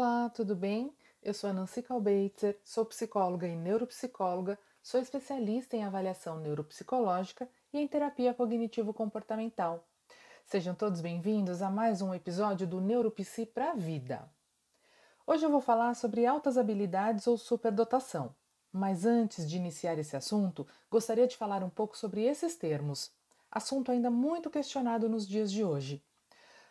[0.00, 0.96] Olá, tudo bem?
[1.20, 7.80] Eu sou a Nancy Kalbeitzer, sou psicóloga e neuropsicóloga, sou especialista em avaliação neuropsicológica e
[7.80, 9.84] em terapia cognitivo-comportamental.
[10.44, 14.30] Sejam todos bem-vindos a mais um episódio do Neuropsi para a Vida.
[15.26, 18.32] Hoje eu vou falar sobre altas habilidades ou superdotação,
[18.72, 23.10] mas antes de iniciar esse assunto, gostaria de falar um pouco sobre esses termos,
[23.50, 26.00] assunto ainda muito questionado nos dias de hoje.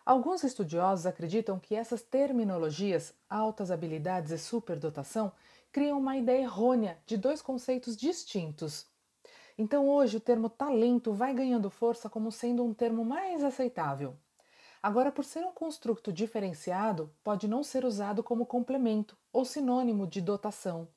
[0.08, 5.34] Alguns estudiosos acreditam que essas terminologias, altas habilidades e superdotação,
[5.70, 8.86] criam uma ideia errônea de dois conceitos distintos.
[9.58, 14.16] Então, hoje, o termo talento vai ganhando força como sendo um termo mais aceitável.
[14.82, 20.22] Agora, por ser um construto diferenciado, pode não ser usado como complemento ou sinônimo de
[20.22, 20.88] dotação.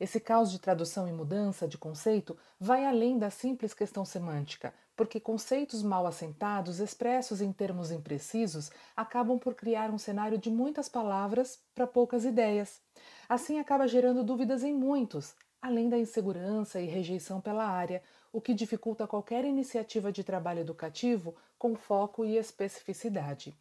[0.00, 5.18] Esse caos de tradução e mudança de conceito vai além da simples questão semântica, porque
[5.18, 11.60] conceitos mal assentados, expressos em termos imprecisos, acabam por criar um cenário de muitas palavras
[11.74, 12.80] para poucas ideias.
[13.28, 18.54] Assim, acaba gerando dúvidas em muitos, além da insegurança e rejeição pela área, o que
[18.54, 23.56] dificulta qualquer iniciativa de trabalho educativo com foco e especificidade.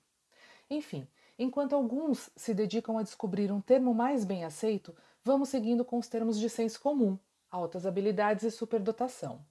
[0.69, 5.97] Enfim, enquanto alguns se dedicam a descobrir um termo mais bem aceito, vamos seguindo com
[5.97, 7.17] os termos de senso comum,
[7.49, 9.50] altas habilidades e superdotação.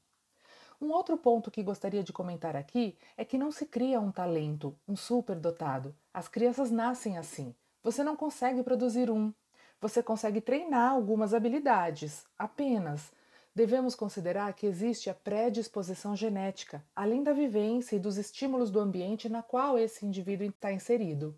[0.80, 4.74] Um outro ponto que gostaria de comentar aqui é que não se cria um talento,
[4.88, 5.94] um superdotado.
[6.12, 7.54] As crianças nascem assim.
[7.82, 9.30] Você não consegue produzir um.
[9.78, 13.12] Você consegue treinar algumas habilidades, apenas.
[13.54, 19.28] Devemos considerar que existe a predisposição genética, além da vivência e dos estímulos do ambiente
[19.28, 21.36] na qual esse indivíduo está inserido.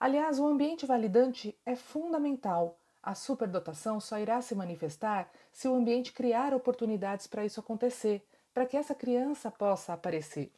[0.00, 6.12] Aliás, o ambiente validante é fundamental a superdotação só irá se manifestar se o ambiente
[6.12, 8.22] criar oportunidades para isso acontecer,
[8.58, 10.52] para que essa criança possa aparecer.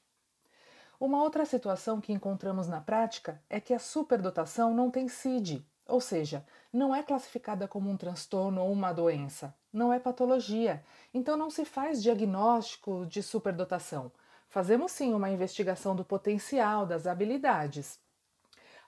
[0.99, 6.01] Uma outra situação que encontramos na prática é que a superdotação não tem CID, ou
[6.01, 11.51] seja, não é classificada como um transtorno ou uma doença, não é patologia, então não
[11.51, 14.11] se faz diagnóstico de superdotação.
[14.49, 18.01] Fazemos sim uma investigação do potencial, das habilidades.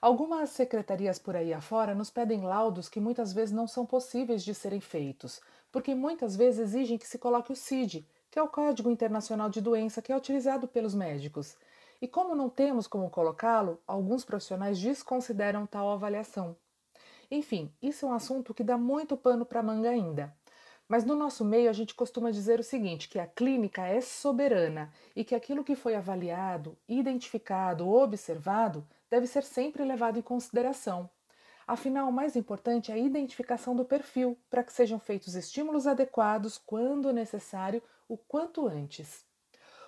[0.01, 4.55] Algumas secretarias por aí afora nos pedem laudos que muitas vezes não são possíveis de
[4.55, 5.39] serem feitos,
[5.71, 9.61] porque muitas vezes exigem que se coloque o CID, que é o Código Internacional de
[9.61, 11.55] Doença que é utilizado pelos médicos.
[12.01, 16.57] E como não temos como colocá-lo, alguns profissionais desconsideram tal avaliação.
[17.29, 20.35] Enfim, isso é um assunto que dá muito pano para manga ainda.
[20.87, 24.91] Mas no nosso meio a gente costuma dizer o seguinte: que a clínica é soberana
[25.15, 31.07] e que aquilo que foi avaliado, identificado ou observado deve ser sempre levado em consideração.
[31.67, 36.57] Afinal, o mais importante é a identificação do perfil, para que sejam feitos estímulos adequados
[36.57, 39.25] quando necessário, o quanto antes.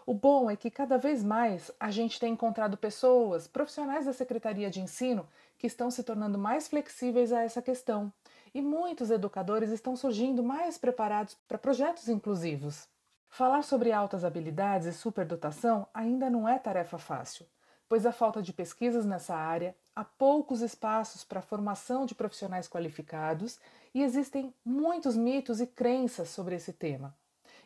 [0.06, 4.70] O bom é que cada vez mais a gente tem encontrado pessoas, profissionais da Secretaria
[4.70, 5.28] de Ensino,
[5.58, 8.14] que estão se tornando mais flexíveis a essa questão,
[8.54, 12.88] e muitos educadores estão surgindo mais preparados para projetos inclusivos.
[13.28, 17.46] Falar sobre altas habilidades e superdotação ainda não é tarefa fácil
[17.88, 22.68] pois há falta de pesquisas nessa área, há poucos espaços para a formação de profissionais
[22.68, 23.60] qualificados
[23.94, 27.16] e existem muitos mitos e crenças sobre esse tema.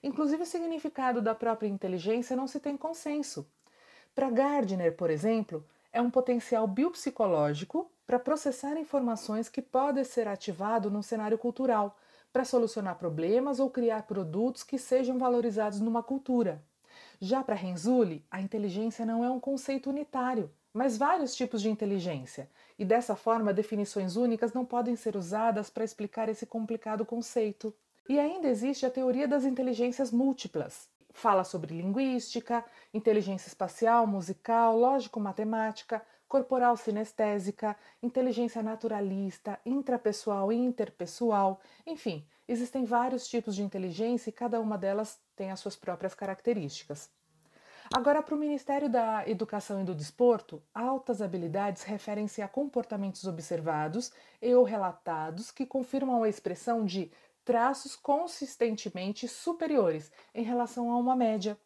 [0.02, 3.48] Inclusive, o significado da própria inteligência não se tem consenso.
[4.16, 10.90] Para Gardner, por exemplo, é um potencial biopsicológico para processar informações que podem ser ativado
[10.90, 11.98] num cenário cultural,
[12.32, 16.64] para solucionar problemas ou criar produtos que sejam valorizados numa cultura.
[17.20, 22.50] Já para Renzulli, a inteligência não é um conceito unitário, mas vários tipos de inteligência,
[22.78, 27.74] e dessa forma definições únicas não podem ser usadas para explicar esse complicado conceito.
[28.10, 30.90] E ainda existe a teoria das inteligências múltiplas.
[31.12, 42.26] Fala sobre linguística, inteligência espacial, musical, lógico-matemática, corporal sinestésica, inteligência naturalista, intrapessoal e interpessoal, enfim,
[42.48, 47.12] existem vários tipos de inteligência e cada uma delas tem as suas próprias características.
[47.92, 54.12] Agora, para o Ministério da Educação e do Desporto, altas habilidades referem-se a comportamentos observados
[54.40, 57.12] e ou relatados que confirmam a expressão de
[57.44, 61.60] traços consistentemente superiores em relação a uma média,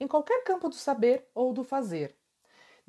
[0.00, 2.18] em qualquer campo do saber ou do fazer,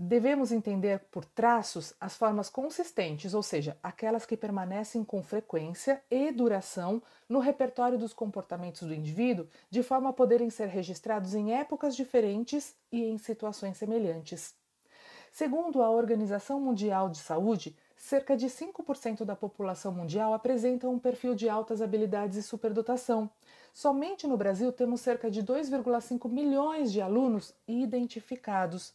[0.02, 6.32] Devemos entender por traços as formas consistentes, ou seja, aquelas que permanecem com frequência e
[6.32, 11.98] duração no repertório dos comportamentos do indivíduo, de forma a poderem ser registrados em épocas
[11.98, 14.56] diferentes e em situações semelhantes.
[15.34, 21.36] Segundo a Organização Mundial de Saúde, cerca de 5% da população mundial apresenta um perfil
[21.36, 23.30] de altas habilidades e superdotação.
[23.74, 28.94] Somente no Brasil temos cerca de 2,5 milhões de alunos identificados.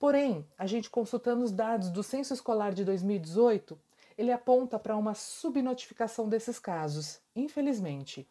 [0.00, 3.78] Porém, a gente consultando os dados do Censo Escolar de 2018,
[4.18, 8.28] ele aponta para uma subnotificação desses casos, infelizmente.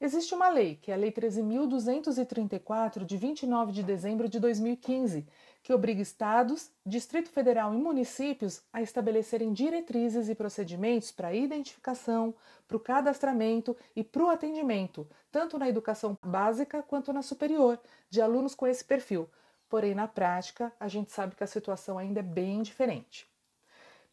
[0.00, 5.26] Existe uma lei, que é a Lei 13.234, de 29 de dezembro de 2015,
[5.60, 12.32] que obriga estados, Distrito Federal e municípios a estabelecerem diretrizes e procedimentos para a identificação,
[12.68, 18.22] para o cadastramento e para o atendimento, tanto na educação básica quanto na superior, de
[18.22, 19.28] alunos com esse perfil.
[19.68, 23.28] Porém, na prática, a gente sabe que a situação ainda é bem diferente.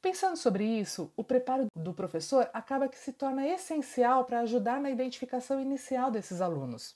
[0.05, 4.91] Pensando sobre isso, o preparo do professor acaba que se torna essencial para ajudar na
[4.91, 6.95] identificação inicial desses alunos.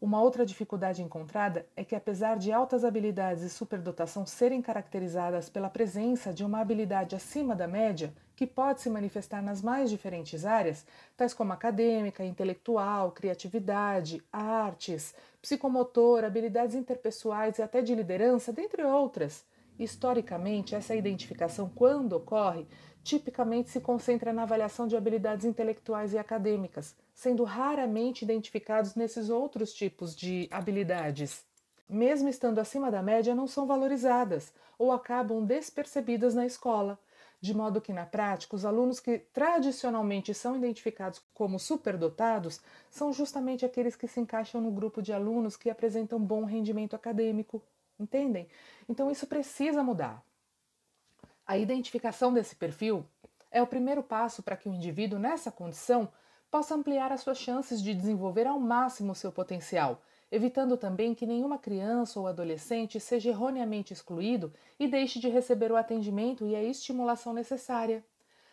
[0.00, 5.68] Uma outra dificuldade encontrada é que, apesar de altas habilidades e superdotação serem caracterizadas pela
[5.68, 10.86] presença de uma habilidade acima da média, que pode se manifestar nas mais diferentes áreas,
[11.16, 15.12] tais como acadêmica, intelectual, criatividade, artes,
[15.42, 19.44] psicomotor, habilidades interpessoais e até de liderança, dentre outras,
[19.78, 22.66] Historicamente, essa identificação, quando ocorre,
[23.04, 29.74] tipicamente se concentra na avaliação de habilidades intelectuais e acadêmicas, sendo raramente identificados nesses outros
[29.74, 31.44] tipos de habilidades.
[31.88, 36.98] Mesmo estando acima da média, não são valorizadas ou acabam despercebidas na escola,
[37.38, 43.64] de modo que, na prática, os alunos que tradicionalmente são identificados como superdotados são justamente
[43.64, 47.62] aqueles que se encaixam no grupo de alunos que apresentam bom rendimento acadêmico.
[47.98, 48.48] Entendem?
[48.88, 50.22] Então isso precisa mudar.
[51.46, 53.06] A identificação desse perfil
[53.50, 56.08] é o primeiro passo para que o indivíduo nessa condição
[56.50, 61.58] possa ampliar as suas chances de desenvolver ao máximo seu potencial, evitando também que nenhuma
[61.58, 67.32] criança ou adolescente seja erroneamente excluído e deixe de receber o atendimento e a estimulação
[67.32, 68.04] necessária.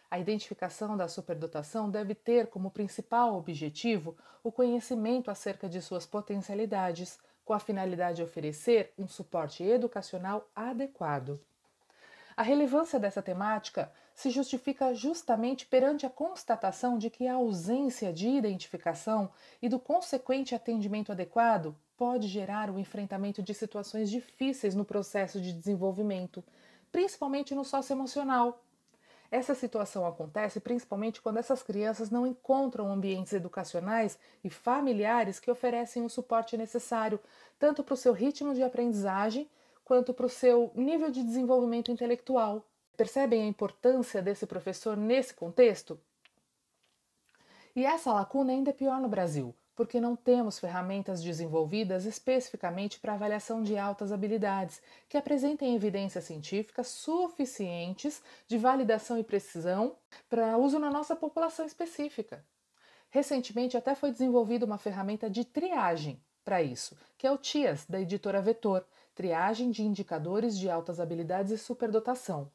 [0.10, 7.18] A identificação da superdotação deve ter como principal objetivo o conhecimento acerca de suas potencialidades,
[7.46, 11.40] com a finalidade de oferecer um suporte educacional adequado.
[12.36, 18.28] A relevância dessa temática se justifica justamente perante a constatação de que a ausência de
[18.28, 19.30] identificação
[19.62, 25.54] e do consequente atendimento adequado pode gerar o enfrentamento de situações difíceis no processo de
[25.54, 26.44] desenvolvimento,
[26.92, 28.63] principalmente no socioemocional,
[29.34, 36.06] essa situação acontece principalmente quando essas crianças não encontram ambientes educacionais e familiares que oferecem
[36.06, 37.20] o suporte necessário,
[37.58, 39.50] tanto para o seu ritmo de aprendizagem
[39.84, 42.64] quanto para o seu nível de desenvolvimento intelectual.
[42.96, 46.00] Percebem a importância desse professor nesse contexto?
[47.76, 53.14] E essa lacuna ainda é pior no Brasil, porque não temos ferramentas desenvolvidas especificamente para
[53.14, 59.96] avaliação de altas habilidades, que apresentem evidências científicas suficientes de validação e precisão
[60.30, 62.46] para uso na nossa população específica.
[63.10, 68.00] Recentemente, até foi desenvolvida uma ferramenta de triagem para isso, que é o TIAS, da
[68.00, 68.86] editora Vetor
[69.16, 72.52] Triagem de Indicadores de Altas Habilidades e Superdotação.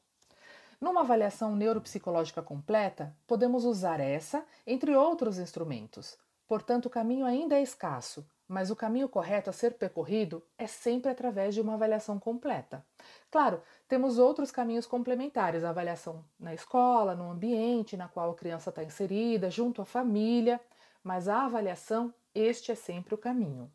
[0.80, 6.16] Numa avaliação neuropsicológica completa, podemos usar essa, entre outros instrumentos.
[6.48, 11.10] Portanto, o caminho ainda é escasso, mas o caminho correto a ser percorrido é sempre
[11.10, 12.82] através de uma avaliação completa.
[13.30, 18.70] Claro, temos outros caminhos complementares, a avaliação na escola, no ambiente na qual a criança
[18.70, 20.58] está inserida, junto à família,
[21.04, 23.70] mas a avaliação, este é sempre o caminho.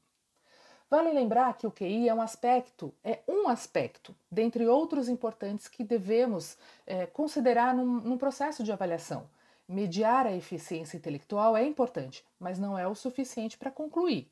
[0.90, 5.84] Vale lembrar que o QI é um aspecto, é um aspecto, dentre outros importantes que
[5.84, 9.28] devemos é, considerar num, num processo de avaliação.
[9.74, 14.30] Mediar a eficiência intelectual é importante, mas não é o suficiente para concluir.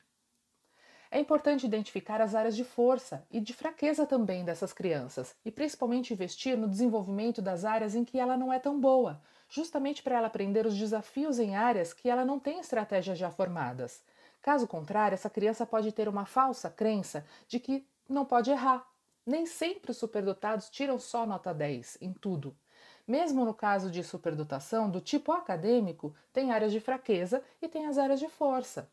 [1.10, 6.12] É importante identificar as áreas de força e de fraqueza também dessas crianças, e principalmente
[6.12, 10.28] investir no desenvolvimento das áreas em que ela não é tão boa, justamente para ela
[10.28, 14.00] aprender os desafios em áreas que ela não tem estratégias já formadas.
[14.40, 18.88] Caso contrário, essa criança pode ter uma falsa crença de que não pode errar.
[19.26, 22.56] Nem sempre os superdotados tiram só nota 10 em tudo.
[23.06, 27.98] Mesmo no caso de superdotação do tipo acadêmico, tem áreas de fraqueza e tem as
[27.98, 28.88] áreas de força.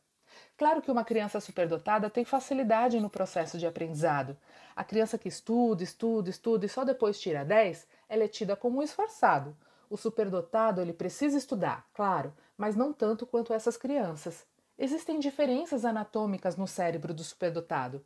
[0.57, 4.37] Claro que uma criança superdotada tem facilidade no processo de aprendizado.
[4.75, 8.79] A criança que estuda, estuda, estuda e só depois tira 10, ela é tida como
[8.79, 9.55] um esforçado.
[9.89, 14.45] O superdotado ele precisa estudar, claro, mas não tanto quanto essas crianças.
[14.77, 18.05] Existem diferenças anatômicas no cérebro do superdotado,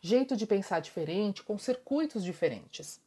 [0.00, 3.00] jeito de pensar diferente, com circuitos diferentes.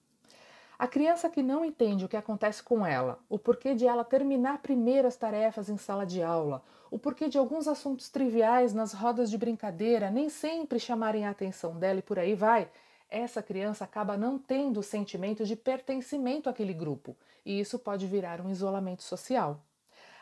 [0.81, 4.63] A criança que não entende o que acontece com ela, o porquê de ela terminar
[4.63, 9.29] primeiro as tarefas em sala de aula, o porquê de alguns assuntos triviais nas rodas
[9.29, 12.67] de brincadeira nem sempre chamarem a atenção dela e por aí vai,
[13.11, 18.41] essa criança acaba não tendo o sentimento de pertencimento àquele grupo, e isso pode virar
[18.41, 19.63] um isolamento social.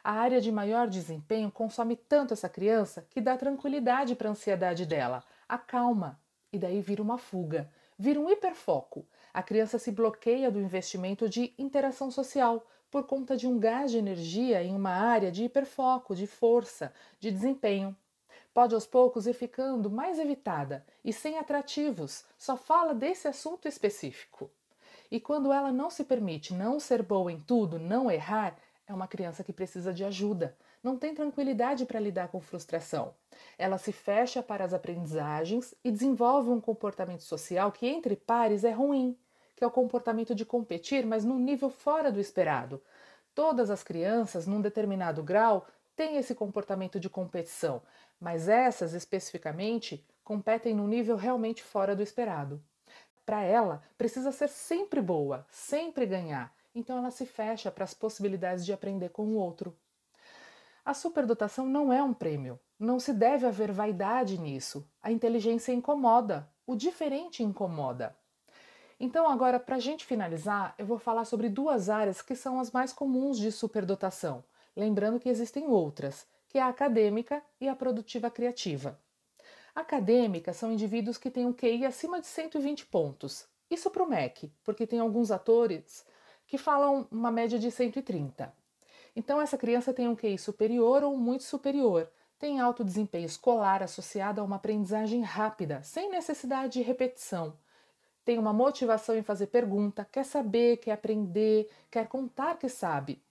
[0.03, 4.85] A área de maior desempenho consome tanto essa criança que dá tranquilidade para a ansiedade
[4.85, 6.19] dela, acalma,
[6.51, 9.07] e daí vira uma fuga, vira um hiperfoco
[9.39, 13.97] a criança se bloqueia do investimento de interação social, por conta de um gás de
[13.97, 16.91] energia em uma área de hiperfoco, de força,
[17.21, 17.95] de desempenho.
[18.53, 24.51] Pode aos poucos ir ficando mais evitada e sem atrativos, só fala desse assunto específico.
[25.09, 29.07] E quando ela não se permite não ser boa em tudo, não errar, é uma
[29.07, 30.53] criança que precisa de ajuda,
[30.83, 33.13] não tem tranquilidade para lidar com frustração.
[33.57, 38.71] Ela se fecha para as aprendizagens e desenvolve um comportamento social que, entre pares, é
[38.71, 39.17] ruim,
[39.59, 42.81] que é o comportamento de competir, mas num nível fora do esperado.
[43.35, 47.81] Todas as crianças, num determinado grau, têm esse comportamento de competição,
[48.21, 52.63] mas essas especificamente competem num nível realmente fora do esperado.
[53.25, 58.65] Para ela, precisa ser sempre boa, sempre ganhar, então ela se fecha para as possibilidades
[58.65, 59.77] de aprender com o outro.
[60.85, 62.57] A superdotação não é um prêmio.
[62.79, 64.89] Não se deve haver vaidade nisso.
[65.03, 66.49] A inteligência incomoda.
[66.65, 68.15] O diferente incomoda.
[68.99, 72.69] Então, agora, para a gente finalizar, eu vou falar sobre duas áreas que são as
[72.69, 74.43] mais comuns de superdotação,
[74.75, 78.99] lembrando que existem outras, que é a acadêmica e a produtiva criativa.
[79.73, 83.47] Acadêmica são indivíduos que têm um QI acima de 120 pontos.
[83.71, 86.05] Isso para o MEC, porque tem alguns atores
[86.45, 88.51] que falam uma média de 130.
[89.15, 94.41] Então, essa criança tem um QI superior ou muito superior, tem alto desempenho escolar associado
[94.41, 97.53] a uma aprendizagem rápida, sem necessidade de repetição.
[98.29, 103.23] Tem uma motivação em fazer pergunta, quer saber, quer aprender, quer contar que sabe.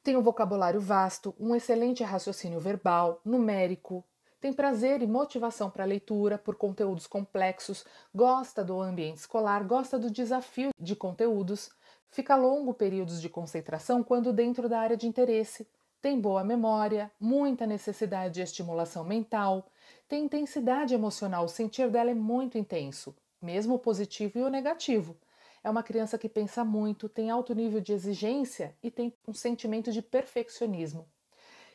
[0.00, 4.04] Tem um vocabulário vasto, um excelente raciocínio verbal, numérico.
[4.40, 10.08] Tem prazer e motivação para leitura por conteúdos complexos, gosta do ambiente escolar, gosta do
[10.08, 11.70] desafio de conteúdos,
[12.10, 15.68] Fica longo períodos de concentração quando dentro da área de interesse.
[16.00, 19.66] Tem boa memória, muita necessidade de estimulação mental,
[20.06, 25.16] tem intensidade emocional, o sentir dela é muito intenso, mesmo o positivo e o negativo.
[25.62, 29.92] É uma criança que pensa muito, tem alto nível de exigência e tem um sentimento
[29.92, 31.08] de perfeccionismo.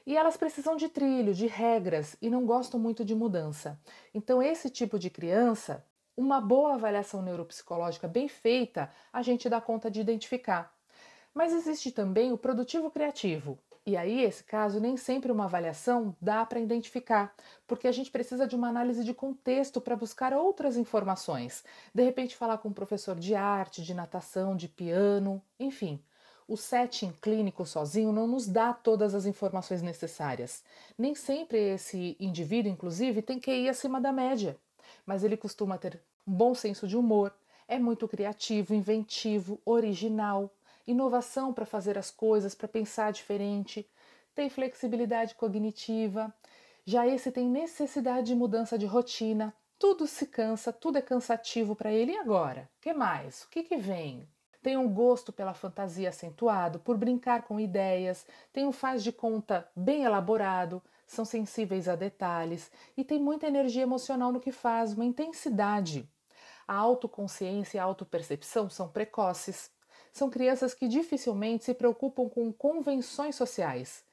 [0.05, 3.79] E elas precisam de trilho, de regras e não gostam muito de mudança.
[4.13, 9.89] Então, esse tipo de criança uma boa avaliação neuropsicológica bem feita, a gente dá conta
[9.89, 10.74] de identificar.
[11.34, 13.58] Mas existe também o produtivo criativo.
[13.86, 17.36] E aí, esse caso, nem sempre uma avaliação dá para identificar,
[17.68, 21.63] porque a gente precisa de uma análise de contexto para buscar outras informações.
[21.94, 26.02] De repente, falar com um professor de arte, de natação, de piano, enfim.
[26.48, 30.63] O setting clínico sozinho não nos dá todas as informações necessárias.
[30.98, 34.58] Nem sempre esse indivíduo, inclusive, tem que ir acima da média
[35.06, 37.34] mas ele costuma ter um bom senso de humor,
[37.68, 40.54] é muito criativo, inventivo, original,
[40.86, 43.90] inovação para fazer as coisas, para pensar diferente,
[44.36, 46.34] tem flexibilidade cognitiva.
[46.86, 51.92] Já esse tem necessidade de mudança de rotina, tudo se cansa, tudo é cansativo para
[51.92, 52.13] ele.
[52.13, 52.70] E agora?
[52.78, 53.44] O que mais?
[53.44, 54.28] O que, que vem?
[54.62, 59.70] Tem um gosto pela fantasia acentuado, por brincar com ideias, tem um faz de conta
[59.75, 65.04] bem elaborado, são sensíveis a detalhes e têm muita energia emocional no que faz, uma
[65.04, 66.10] intensidade.
[66.66, 69.70] A autoconsciência e a autopercepção são precoces.
[70.13, 74.05] São crianças que dificilmente se preocupam com convenções sociais.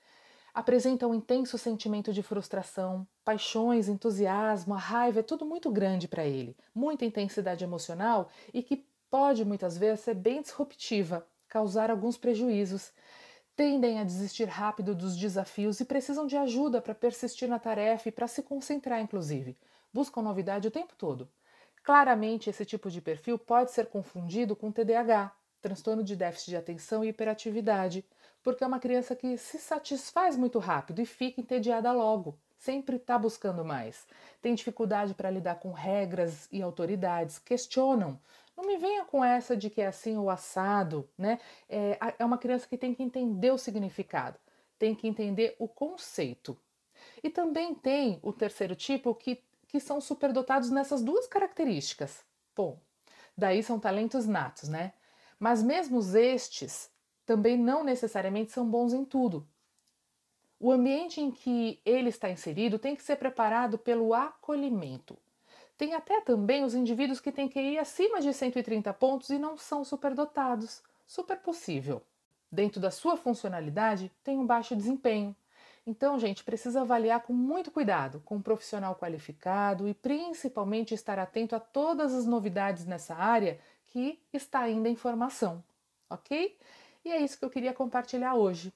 [0.53, 6.25] Apresentam um intenso sentimento de frustração, paixões, entusiasmo, a raiva, é tudo muito grande para
[6.25, 12.93] ele, muita intensidade emocional e que pode muitas vezes ser bem disruptiva, causar alguns prejuízos
[13.61, 18.13] tendem a desistir rápido dos desafios e precisam de ajuda para persistir na tarefa e
[18.13, 19.55] para se concentrar, inclusive.
[19.93, 21.29] Buscam novidade o tempo todo.
[21.83, 27.05] Claramente, esse tipo de perfil pode ser confundido com TDAH, transtorno de déficit de atenção
[27.05, 28.05] e hiperatividade,
[28.43, 33.19] porque é uma criança que se satisfaz muito rápido e fica entediada logo, sempre está
[33.19, 34.07] buscando mais.
[34.41, 38.19] Tem dificuldade para lidar com regras e autoridades, questionam,
[38.57, 41.39] não me venha com essa de que é assim o assado, né?
[41.69, 44.39] É, é uma criança que tem que entender o significado,
[44.79, 46.59] tem que entender o conceito.
[47.23, 52.23] E também tem o terceiro tipo que, que são superdotados nessas duas características.
[52.55, 52.79] Bom,
[53.35, 54.93] daí são talentos natos, né?
[55.41, 56.91] Mas mesmo estes
[57.25, 59.49] também não necessariamente são bons em tudo.
[60.59, 65.17] O ambiente em que ele está inserido tem que ser preparado pelo acolhimento.
[65.79, 69.57] Tem até também os indivíduos que têm que ir acima de 130 pontos e não
[69.57, 70.83] são superdotados.
[71.07, 72.03] Super possível.
[72.53, 75.35] Dentro da sua funcionalidade, tem um baixo desempenho.
[75.87, 81.57] Então, gente, precisa avaliar com muito cuidado, com um profissional qualificado e principalmente estar atento
[81.57, 83.59] a todas as novidades nessa área
[83.91, 85.63] que está ainda em formação,
[86.09, 86.57] ok?
[87.05, 88.73] E é isso que eu queria compartilhar hoje.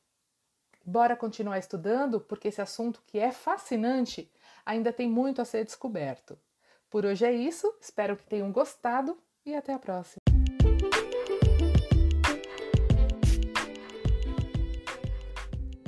[0.85, 4.31] Bora continuar estudando, porque esse assunto que é fascinante
[4.67, 6.39] ainda tem muito a ser descoberto.
[6.91, 10.44] Por hoje é isso, espero que tenham gostado e até a próxima.